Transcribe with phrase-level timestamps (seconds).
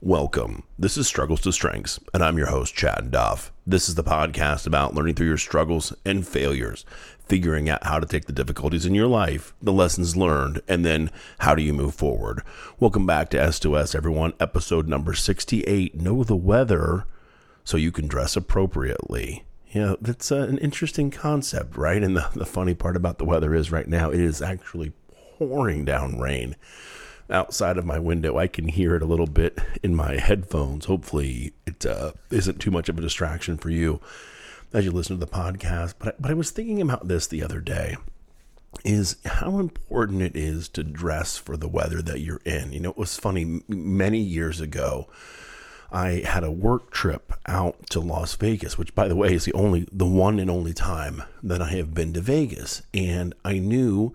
[0.00, 0.62] Welcome.
[0.78, 3.50] This is Struggles to Strengths, and I'm your host, Chad Duff.
[3.66, 6.86] This is the podcast about learning through your struggles and failures,
[7.18, 11.10] figuring out how to take the difficulties in your life, the lessons learned, and then
[11.40, 12.42] how do you move forward.
[12.78, 14.34] Welcome back to S2S, everyone.
[14.38, 17.04] Episode number 68 Know the Weather
[17.64, 19.46] so you can dress appropriately.
[19.72, 22.04] Yeah, that's uh, an interesting concept, right?
[22.04, 24.92] And the, the funny part about the weather is right now it is actually
[25.38, 26.54] pouring down rain
[27.30, 28.38] outside of my window.
[28.38, 30.86] I can hear it a little bit in my headphones.
[30.86, 34.00] Hopefully, it uh, not too much of a distraction for you
[34.72, 35.94] as you listen to the podcast.
[35.98, 37.96] But but I was thinking about this the other day.
[38.84, 42.72] Is how important it is to dress for the weather that you're in.
[42.72, 45.08] You know, it was funny many years ago.
[45.90, 49.54] I had a work trip out to Las Vegas, which, by the way, is the
[49.54, 52.82] only, the one and only time that I have been to Vegas.
[52.92, 54.14] And I knew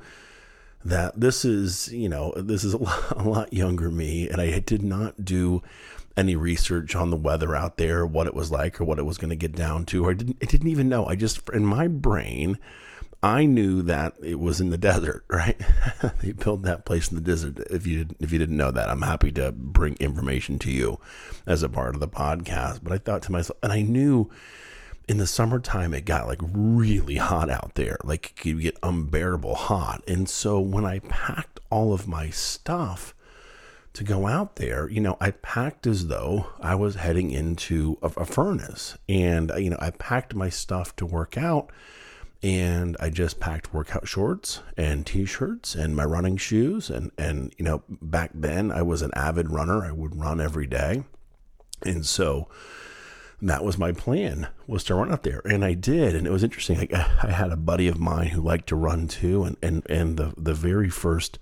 [0.85, 4.59] that this is, you know, this is a lot, a lot younger me, and I
[4.59, 5.61] did not do
[6.15, 9.17] any research on the weather out there, what it was like, or what it was
[9.17, 10.05] going to get down to.
[10.05, 11.05] Or I didn't, I didn't even know.
[11.05, 12.59] I just, in my brain,
[13.23, 15.59] I knew that it was in the desert, right?
[16.21, 17.57] they built that place in the desert.
[17.71, 20.99] If you if you didn't know that, I'm happy to bring information to you
[21.47, 22.81] as a part of the podcast.
[22.83, 24.29] But I thought to myself, and I knew
[25.07, 27.97] in the summertime it got like really hot out there.
[28.03, 30.03] Like it could get unbearable hot.
[30.07, 33.13] And so when i packed all of my stuff
[33.93, 38.07] to go out there you know i packed as though i was heading into a,
[38.17, 38.97] a furnace.
[39.07, 41.71] And you know i packed my stuff to work out
[42.43, 46.89] and I just packed workout shorts and t-shirts and my running shoes.
[46.89, 49.85] And and you know back then I was an avid runner.
[49.85, 51.05] I would run every day.
[51.85, 52.49] And so
[53.41, 55.41] that was my plan was to run out there.
[55.45, 56.77] And i did and it was interesting.
[56.77, 60.17] Like i had a buddy of mine who liked to run too and and and
[60.17, 61.39] the the very first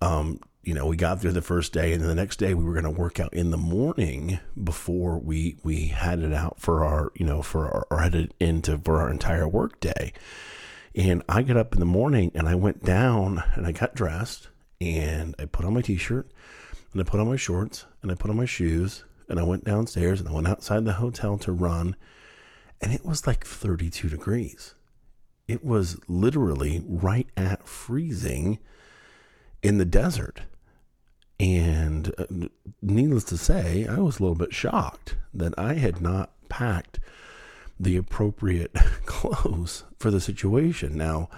[0.00, 2.64] um you know we got there the first day and then the next day we
[2.64, 6.84] were going to work out in the morning before we we had it out for
[6.84, 10.12] our you know for our or headed into for our entire work day.
[10.94, 14.48] And i got up in the morning and i went down and i got dressed
[14.80, 16.30] and i put on my t-shirt
[16.92, 19.64] and i put on my shorts and i put on my shoes and I went
[19.64, 21.96] downstairs and I went outside the hotel to run,
[22.80, 24.74] and it was like 32 degrees.
[25.48, 28.58] It was literally right at freezing
[29.62, 30.42] in the desert.
[31.38, 32.48] And uh,
[32.80, 36.98] needless to say, I was a little bit shocked that I had not packed
[37.78, 38.72] the appropriate
[39.06, 40.96] clothes for the situation.
[40.96, 41.28] Now,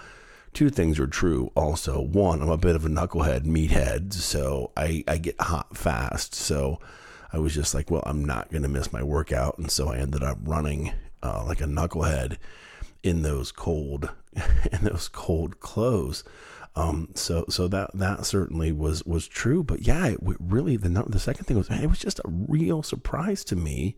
[0.52, 2.00] two things are true also.
[2.00, 6.34] One, I'm a bit of a knucklehead, meathead, so I, I get hot fast.
[6.34, 6.78] So
[7.32, 9.58] I was just like, well, I'm not going to miss my workout.
[9.58, 12.38] And so I ended up running uh, like a knucklehead
[13.02, 14.10] in those cold,
[14.72, 16.24] in those cold clothes.
[16.76, 21.18] Um, so, so that, that certainly was, was true, but yeah, it really, the, the
[21.18, 23.96] second thing was, it was just a real surprise to me.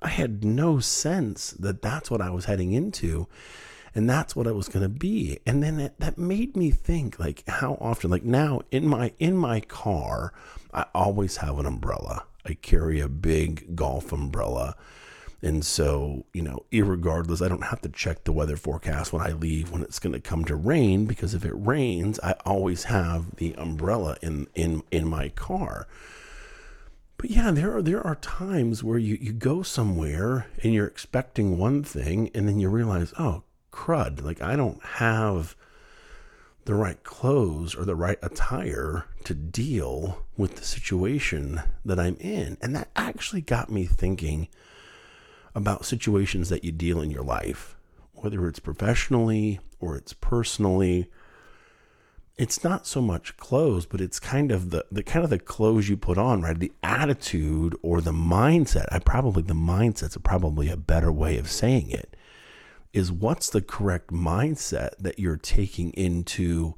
[0.00, 3.28] I had no sense that that's what I was heading into
[3.94, 7.18] and that's what it was going to be and then it, that made me think
[7.18, 10.32] like how often like now in my in my car
[10.72, 14.76] i always have an umbrella I carry a big golf umbrella.
[15.42, 19.32] And so, you know, regardless, I don't have to check the weather forecast when I
[19.32, 23.36] leave when it's going to come to rain because if it rains, I always have
[23.36, 25.86] the umbrella in in in my car.
[27.18, 31.58] But yeah, there are there are times where you you go somewhere and you're expecting
[31.58, 35.54] one thing and then you realize, "Oh, crud, like I don't have
[36.64, 42.56] the right clothes or the right attire to deal with the situation that I'm in.
[42.62, 44.48] And that actually got me thinking
[45.54, 47.76] about situations that you deal in your life,
[48.14, 51.10] whether it's professionally or it's personally.
[52.36, 55.88] It's not so much clothes, but it's kind of the, the kind of the clothes
[55.88, 56.58] you put on, right?
[56.58, 58.86] The attitude or the mindset.
[58.90, 62.13] I probably the mindset's probably a better way of saying it
[62.94, 66.74] is what's the correct mindset that you're taking into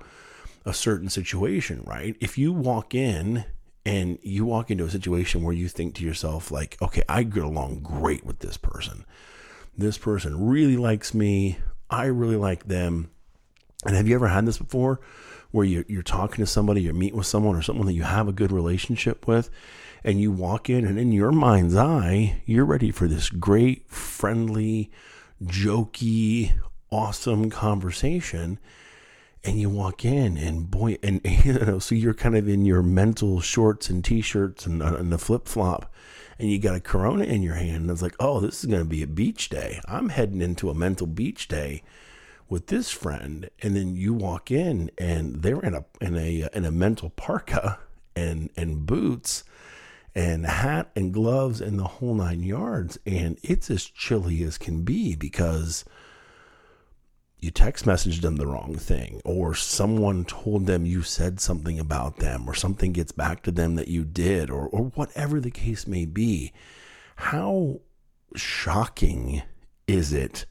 [0.64, 2.16] a certain situation, right?
[2.20, 3.44] If you walk in
[3.84, 7.44] and you walk into a situation where you think to yourself, like, okay, I get
[7.44, 9.04] along great with this person.
[9.76, 11.58] This person really likes me.
[11.90, 13.10] I really like them.
[13.84, 15.00] And have you ever had this before
[15.50, 18.26] where you're, you're talking to somebody, you're meeting with someone or someone that you have
[18.26, 19.50] a good relationship with,
[20.02, 24.90] and you walk in, and in your mind's eye, you're ready for this great, friendly,
[25.42, 26.52] jokey,
[26.90, 28.58] awesome conversation.
[29.44, 32.82] And you walk in, and boy, and you know, so you're kind of in your
[32.82, 35.92] mental shorts and t-shirts and, uh, and the flip flop,
[36.38, 38.82] and you got a Corona in your hand, and it's like, oh, this is going
[38.82, 39.80] to be a beach day.
[39.86, 41.82] I'm heading into a mental beach day
[42.48, 46.64] with this friend, and then you walk in, and they're in a in a in
[46.64, 47.78] a mental parka
[48.14, 49.44] and and boots,
[50.16, 52.98] and hat and gloves and the whole nine yards.
[53.04, 55.84] And it's as chilly as can be because
[57.38, 62.16] you text messaged them the wrong thing, or someone told them you said something about
[62.16, 65.86] them, or something gets back to them that you did, or, or whatever the case
[65.86, 66.50] may be.
[67.16, 67.82] How
[68.34, 69.42] shocking
[69.86, 70.46] is it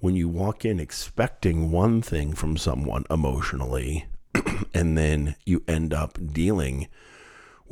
[0.00, 4.06] when you walk in expecting one thing from someone emotionally
[4.74, 6.88] and then you end up dealing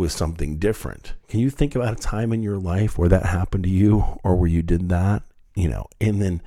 [0.00, 1.12] with something different.
[1.28, 4.34] Can you think about a time in your life where that happened to you or
[4.34, 5.22] where you did that?
[5.54, 6.40] You know, and then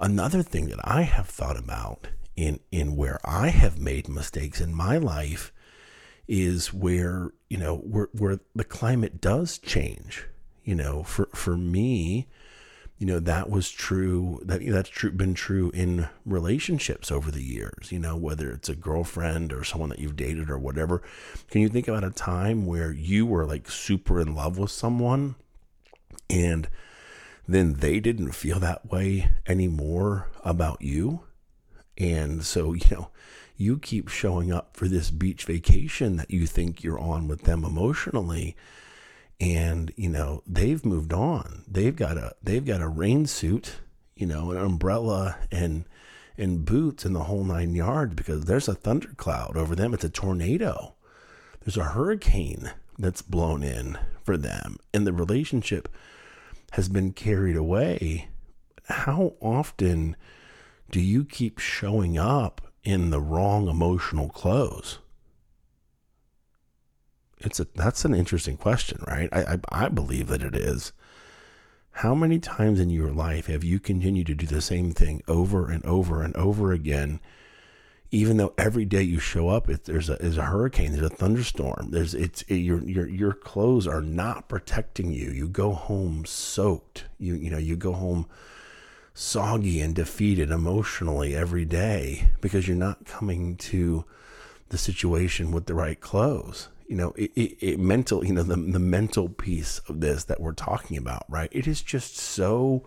[0.00, 4.74] another thing that I have thought about in in where I have made mistakes in
[4.74, 5.52] my life
[6.26, 10.24] is where, you know, where where the climate does change.
[10.64, 12.28] You know, for for me,
[12.98, 17.90] you know that was true that that's true been true in relationships over the years
[17.90, 21.02] you know whether it's a girlfriend or someone that you've dated or whatever.
[21.50, 25.34] Can you think about a time where you were like super in love with someone
[26.30, 26.68] and
[27.46, 31.24] then they didn't feel that way anymore about you?
[31.98, 33.10] And so you know
[33.56, 37.64] you keep showing up for this beach vacation that you think you're on with them
[37.64, 38.56] emotionally
[39.40, 41.64] and you know they've moved on.
[41.68, 43.76] They've got a they've got a rain suit
[44.16, 45.84] you know an umbrella and
[46.36, 49.94] and boots and the whole nine yards because there's a thundercloud over them.
[49.94, 50.94] It's a tornado.
[51.60, 55.88] There's a hurricane that's blown in for them and the relationship
[56.72, 58.28] has been carried away.
[58.88, 60.16] How often
[60.90, 64.98] do you keep showing up in the wrong emotional clothes
[67.46, 69.28] it's a that's an interesting question, right?
[69.32, 70.92] I, I, I believe that it is.
[71.98, 75.70] How many times in your life have you continued to do the same thing over
[75.70, 77.20] and over and over again?
[78.10, 81.08] Even though every day you show up, it, there's a there's a hurricane, there's a
[81.08, 85.30] thunderstorm, there's it's it, your your your clothes are not protecting you.
[85.30, 87.04] You go home soaked.
[87.18, 88.26] You you know you go home
[89.14, 94.04] soggy and defeated emotionally every day because you're not coming to
[94.70, 98.56] the situation with the right clothes you know, it, it, it, mental, you know, the,
[98.56, 101.48] the mental piece of this that we're talking about, right?
[101.52, 102.86] It is just so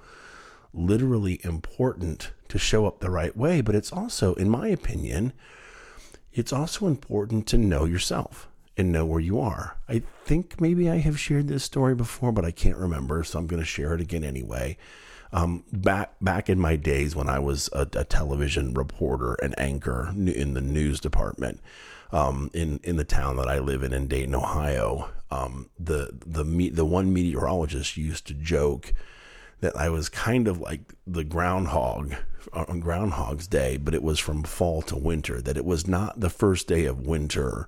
[0.73, 3.61] literally important to show up the right way.
[3.61, 5.33] But it's also, in my opinion,
[6.33, 8.47] it's also important to know yourself
[8.77, 9.77] and know where you are.
[9.89, 13.47] I think maybe I have shared this story before, but I can't remember, so I'm
[13.47, 14.77] going to share it again anyway.
[15.33, 20.09] Um, back back in my days when I was a, a television reporter and anchor
[20.15, 21.59] in the news department,
[22.11, 25.09] um, in in the town that I live in in Dayton, Ohio.
[25.29, 28.93] Um, the the the one meteorologist used to joke
[29.59, 32.13] that I was kind of like the groundhog
[32.53, 35.41] on Groundhog's Day, but it was from fall to winter.
[35.41, 37.67] That it was not the first day of winter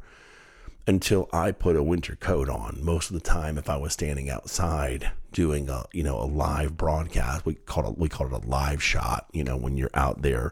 [0.89, 2.79] until I put a winter coat on.
[2.81, 6.75] Most of the time, if I was standing outside doing a you know a live
[6.75, 9.27] broadcast, we call it we call it a live shot.
[9.31, 10.51] You know when you're out there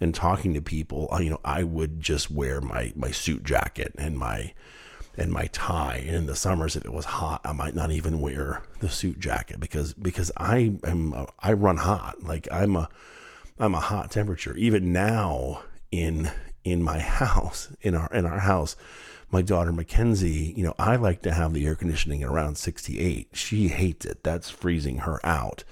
[0.00, 4.16] and talking to people, you know, I would just wear my my suit jacket and
[4.16, 4.54] my
[5.18, 6.04] and my tie.
[6.06, 9.18] And in the summers, if it was hot, I might not even wear the suit
[9.18, 12.22] jacket because because I am uh, I run hot.
[12.22, 12.88] Like I'm a
[13.58, 14.56] I'm a hot temperature.
[14.56, 16.30] Even now in
[16.62, 18.76] in my house in our in our house,
[19.30, 23.28] my daughter Mackenzie, you know, I like to have the air conditioning at around 68.
[23.32, 24.22] She hates it.
[24.22, 25.64] That's freezing her out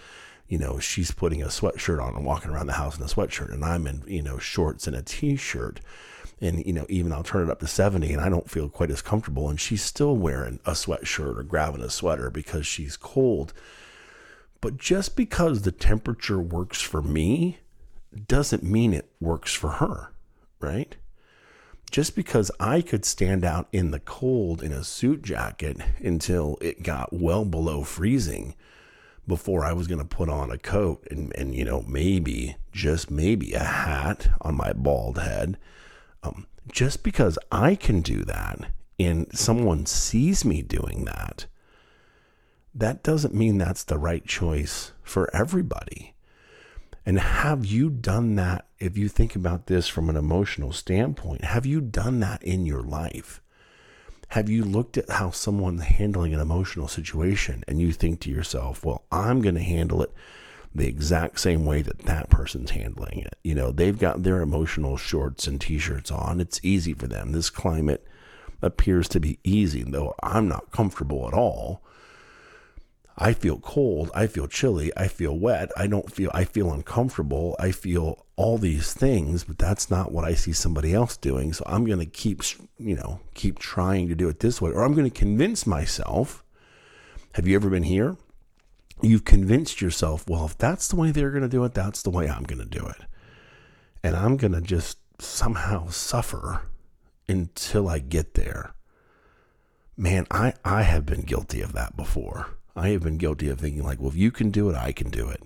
[0.48, 3.52] you know, she's putting a sweatshirt on and walking around the house in a sweatshirt,
[3.52, 5.80] and I'm in, you know, shorts and a t shirt.
[6.40, 8.90] And, you know, even I'll turn it up to 70 and I don't feel quite
[8.90, 9.48] as comfortable.
[9.48, 13.54] And she's still wearing a sweatshirt or grabbing a sweater because she's cold.
[14.60, 17.58] But just because the temperature works for me
[18.26, 20.12] doesn't mean it works for her,
[20.60, 20.96] right?
[21.94, 26.82] Just because I could stand out in the cold in a suit jacket until it
[26.82, 28.56] got well below freezing
[29.28, 33.12] before I was going to put on a coat and, and, you know, maybe, just
[33.12, 35.56] maybe a hat on my bald head.
[36.24, 41.46] Um, just because I can do that and someone sees me doing that,
[42.74, 46.13] that doesn't mean that's the right choice for everybody.
[47.06, 48.66] And have you done that?
[48.78, 52.82] If you think about this from an emotional standpoint, have you done that in your
[52.82, 53.40] life?
[54.28, 58.84] Have you looked at how someone's handling an emotional situation and you think to yourself,
[58.84, 60.12] well, I'm going to handle it
[60.74, 63.36] the exact same way that that person's handling it?
[63.44, 66.40] You know, they've got their emotional shorts and t shirts on.
[66.40, 67.32] It's easy for them.
[67.32, 68.06] This climate
[68.62, 71.82] appears to be easy, though I'm not comfortable at all.
[73.16, 74.10] I feel cold.
[74.14, 74.90] I feel chilly.
[74.96, 75.70] I feel wet.
[75.76, 77.54] I don't feel, I feel uncomfortable.
[77.60, 81.52] I feel all these things, but that's not what I see somebody else doing.
[81.52, 82.42] So I'm going to keep,
[82.78, 86.42] you know, keep trying to do it this way, or I'm going to convince myself.
[87.34, 88.16] Have you ever been here?
[89.00, 92.10] You've convinced yourself, well, if that's the way they're going to do it, that's the
[92.10, 93.02] way I'm going to do it.
[94.02, 96.62] And I'm going to just somehow suffer
[97.28, 98.74] until I get there.
[99.96, 102.48] Man, I, I have been guilty of that before.
[102.76, 105.10] I have been guilty of thinking, like, well, if you can do it, I can
[105.10, 105.42] do it.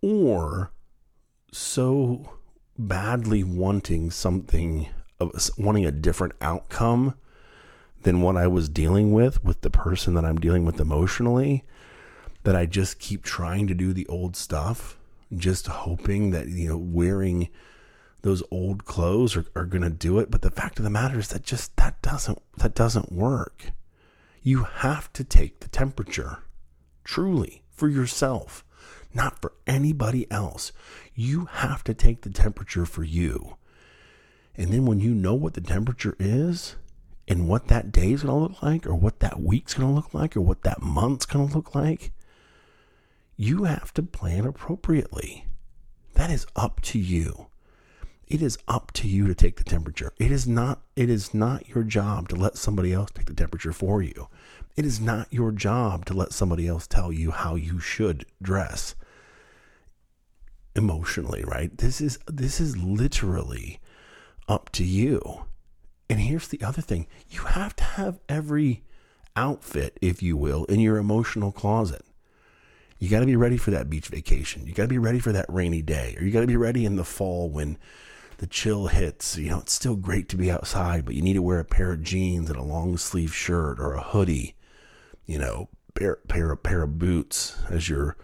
[0.00, 0.72] Or
[1.52, 2.34] so
[2.78, 4.88] badly wanting something,
[5.58, 7.14] wanting a different outcome
[8.02, 11.64] than what I was dealing with with the person that I'm dealing with emotionally,
[12.42, 14.98] that I just keep trying to do the old stuff,
[15.34, 17.48] just hoping that, you know, wearing
[18.22, 20.30] those old clothes are, are going to do it.
[20.30, 23.72] But the fact of the matter is that just, that doesn't, that doesn't work.
[24.46, 26.40] You have to take the temperature,
[27.02, 28.62] truly, for yourself,
[29.14, 30.70] not for anybody else.
[31.14, 33.56] You have to take the temperature for you.
[34.54, 36.76] And then when you know what the temperature is
[37.26, 39.94] and what that day is going to look like, or what that week's going to
[39.94, 42.12] look like, or what that month's going to look like,
[43.38, 45.46] you have to plan appropriately.
[46.12, 47.46] That is up to you
[48.28, 50.12] it is up to you to take the temperature.
[50.18, 53.72] It is not it is not your job to let somebody else take the temperature
[53.72, 54.28] for you.
[54.76, 58.94] It is not your job to let somebody else tell you how you should dress
[60.74, 61.76] emotionally, right?
[61.76, 63.80] This is this is literally
[64.48, 65.44] up to you.
[66.10, 67.06] And here's the other thing.
[67.30, 68.82] You have to have every
[69.36, 72.04] outfit, if you will, in your emotional closet.
[72.98, 74.66] You got to be ready for that beach vacation.
[74.66, 76.84] You got to be ready for that rainy day, or you got to be ready
[76.84, 77.78] in the fall when
[78.38, 79.36] the chill hits.
[79.36, 81.92] You know, it's still great to be outside, but you need to wear a pair
[81.92, 84.54] of jeans and a long sleeve shirt or a hoodie.
[85.26, 88.16] You know, pair pair pair of boots as you're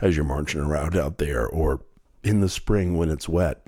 [0.00, 1.82] as you're marching around out there, or
[2.22, 3.66] in the spring when it's wet,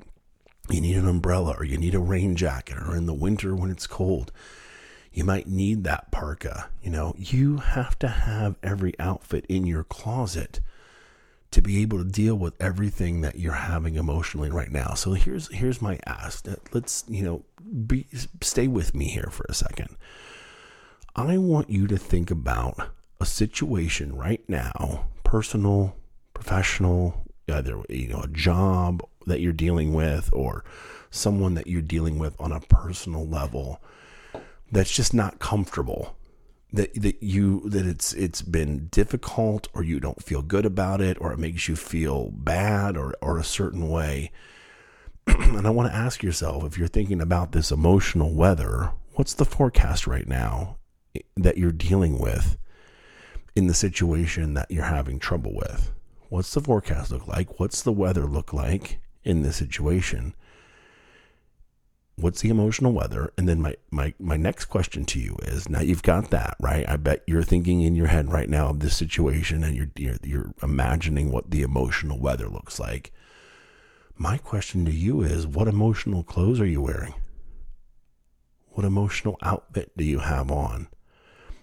[0.69, 3.69] you need an umbrella or you need a rain jacket, or in the winter when
[3.69, 4.31] it's cold,
[5.11, 6.69] you might need that parka.
[6.81, 10.61] You know, you have to have every outfit in your closet
[11.51, 14.93] to be able to deal with everything that you're having emotionally right now.
[14.93, 16.47] So here's here's my ask.
[16.47, 17.43] Uh, let's you know
[17.85, 18.07] be
[18.41, 19.97] stay with me here for a second.
[21.15, 22.89] I want you to think about
[23.19, 25.95] a situation right now, personal,
[26.33, 30.63] professional, either you know a job that you're dealing with or
[31.09, 33.81] someone that you're dealing with on a personal level
[34.71, 36.15] that's just not comfortable
[36.73, 41.17] that that you that it's it's been difficult or you don't feel good about it
[41.19, 44.31] or it makes you feel bad or or a certain way.
[45.27, 49.45] And I want to ask yourself if you're thinking about this emotional weather what's the
[49.45, 50.77] forecast right now
[51.35, 52.57] that you're dealing with
[53.55, 55.91] in the situation that you're having trouble with?
[56.29, 57.59] What's the forecast look like?
[57.59, 60.33] What's the weather look like in this situation
[62.15, 63.31] what's the emotional weather?
[63.37, 66.87] And then my, my my next question to you is now you've got that right?
[66.87, 70.17] I bet you're thinking in your head right now of this situation and you're, you're
[70.23, 73.11] you're imagining what the emotional weather looks like.
[74.15, 77.15] My question to you is what emotional clothes are you wearing?
[78.69, 80.87] What emotional outfit do you have on?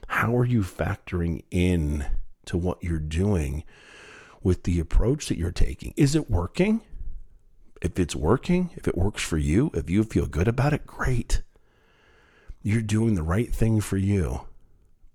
[0.09, 2.07] How are you factoring in
[2.47, 3.65] to what you're doing
[4.43, 5.95] with the approach that you're taking?
[5.97, 6.81] Is it working
[7.81, 11.43] if it's working, if it works for you, if you feel good about it, great.
[12.63, 14.43] You're doing the right thing for you.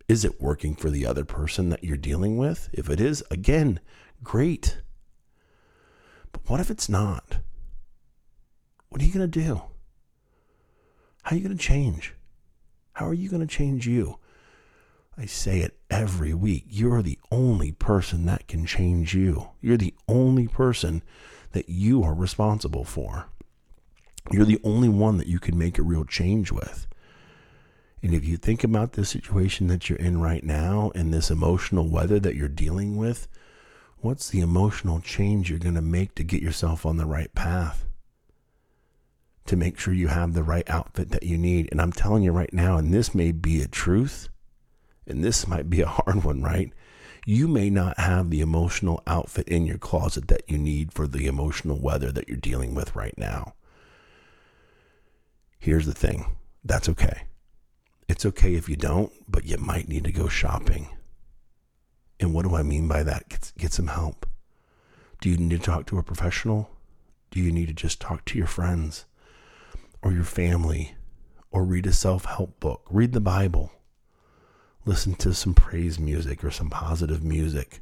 [0.07, 2.69] Is it working for the other person that you're dealing with?
[2.73, 3.79] If it is, again,
[4.23, 4.81] great.
[6.31, 7.37] But what if it's not?
[8.89, 9.61] What are you going to do?
[11.23, 12.13] How are you going to change?
[12.93, 14.19] How are you going to change you?
[15.17, 16.65] I say it every week.
[16.67, 19.49] You're the only person that can change you.
[19.61, 21.03] You're the only person
[21.51, 23.27] that you are responsible for.
[24.31, 26.87] You're the only one that you can make a real change with.
[28.01, 31.87] And if you think about the situation that you're in right now and this emotional
[31.87, 33.27] weather that you're dealing with,
[33.99, 37.85] what's the emotional change you're going to make to get yourself on the right path?
[39.45, 41.69] To make sure you have the right outfit that you need.
[41.71, 44.27] And I'm telling you right now, and this may be a truth,
[45.07, 46.71] and this might be a hard one, right?
[47.25, 51.25] you may not have the emotional outfit in your closet that you need for the
[51.25, 53.53] emotional weather that you're dealing with right now.
[55.57, 57.23] Here's the thing that's okay.
[58.09, 60.89] It's okay if you don't, but you might need to go shopping.
[62.19, 63.29] And what do I mean by that?
[63.29, 64.25] Get, get some help.
[65.21, 66.69] Do you need to talk to a professional?
[67.31, 69.05] Do you need to just talk to your friends
[70.01, 70.95] or your family
[71.49, 72.85] or read a self help book?
[72.89, 73.71] Read the Bible
[74.85, 77.81] Listen to some praise music or some positive music.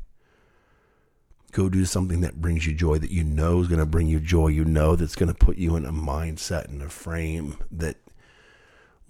[1.51, 4.19] Go do something that brings you joy that you know is going to bring you
[4.19, 4.47] joy.
[4.47, 7.97] You know that's going to put you in a mindset and a frame that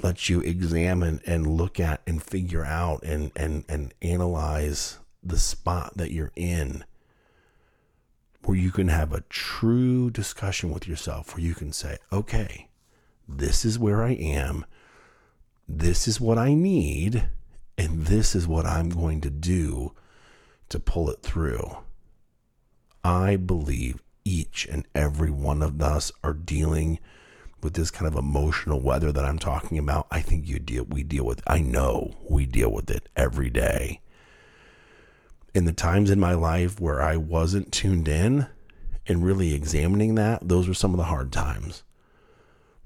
[0.01, 5.95] lets you examine and look at and figure out and, and, and analyze the spot
[5.97, 6.83] that you're in
[8.43, 12.67] where you can have a true discussion with yourself where you can say, okay,
[13.27, 14.65] this is where I am.
[15.67, 17.29] This is what I need.
[17.81, 19.93] And this is what I'm going to do
[20.69, 21.77] to pull it through.
[23.03, 26.99] I believe each and every one of us are dealing
[27.63, 30.05] with this kind of emotional weather that I'm talking about.
[30.11, 33.99] I think you deal we deal with I know we deal with it every day.
[35.55, 38.45] In the times in my life where I wasn't tuned in
[39.07, 41.81] and really examining that, those were some of the hard times.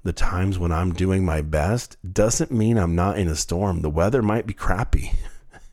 [0.06, 3.82] The times when I'm doing my best doesn't mean I'm not in a storm.
[3.82, 5.14] The weather might be crappy.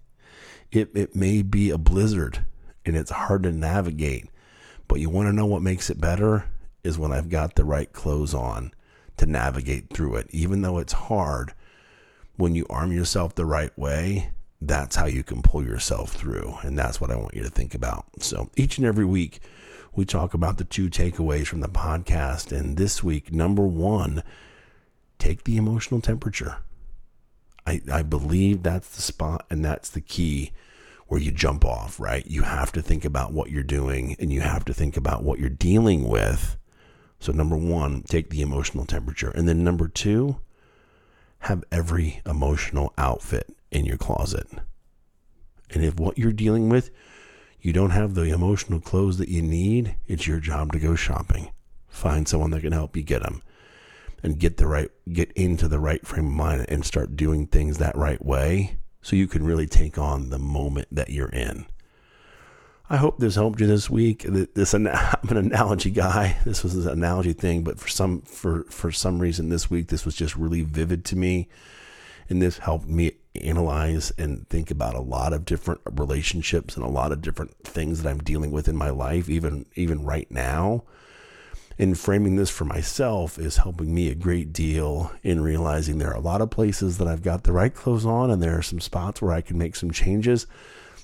[0.71, 2.43] it it may be a blizzard
[2.83, 4.25] and it's hard to navigate.
[4.87, 6.45] But you want to know what makes it better
[6.83, 8.73] is when I've got the right clothes on
[9.17, 10.29] to navigate through it.
[10.31, 11.53] Even though it's hard,
[12.35, 16.57] when you arm yourself the right way, that's how you can pull yourself through.
[16.63, 18.07] And that's what I want you to think about.
[18.17, 19.41] So each and every week,
[19.95, 22.51] we talk about the two takeaways from the podcast.
[22.57, 24.23] And this week, number one,
[25.19, 26.57] take the emotional temperature.
[27.65, 30.51] I, I believe that's the spot and that's the key
[31.07, 32.25] where you jump off, right?
[32.25, 35.39] You have to think about what you're doing and you have to think about what
[35.39, 36.57] you're dealing with
[37.23, 39.29] so, number one, take the emotional temperature.
[39.29, 40.41] And then number two,
[41.39, 44.45] have every emotional outfit in your closet.
[45.69, 46.89] And if what you're dealing with,
[47.63, 51.49] you don't have the emotional clothes that you need, it's your job to go shopping.
[51.87, 53.41] Find someone that can help you get them
[54.21, 57.77] and get the right get into the right frame of mind and start doing things
[57.77, 61.65] that right way so you can really take on the moment that you're in.
[62.89, 64.23] I hope this helped you this week.
[64.27, 66.37] This I'm an analogy guy.
[66.45, 70.05] This was an analogy thing, but for some for for some reason this week this
[70.05, 71.47] was just really vivid to me,
[72.29, 76.89] and this helped me analyze and think about a lot of different relationships and a
[76.89, 80.83] lot of different things that I'm dealing with in my life, even even right now.
[81.79, 86.17] And framing this for myself is helping me a great deal in realizing there are
[86.17, 88.79] a lot of places that I've got the right clothes on, and there are some
[88.79, 90.45] spots where I can make some changes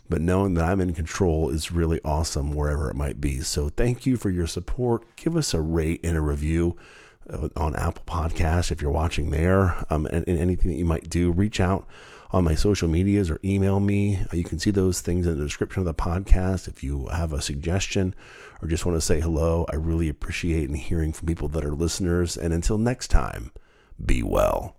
[0.10, 3.42] but knowing that I'm in control is really awesome wherever it might be.
[3.42, 5.04] So thank you for your support.
[5.16, 6.76] Give us a rate and a review
[7.56, 11.32] on Apple Podcasts if you're watching there, um, and, and, anything that you might do.
[11.32, 11.88] Reach out
[12.32, 14.26] on my social medias or email me.
[14.34, 16.68] You can see those things in the description of the podcast.
[16.68, 18.16] If you have a suggestion
[18.62, 21.74] or just want to say hello, I really appreciate and hearing from people that are
[21.74, 22.38] listeners.
[22.38, 23.52] And until next time,
[24.04, 24.79] be well.